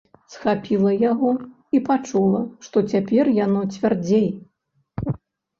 Схапіла 0.35 0.93
яго 1.11 1.33
і 1.79 1.81
пачула, 1.89 2.41
што 2.69 2.77
цяпер 2.95 3.29
яно 3.45 3.61
цвярдзей. 3.77 4.27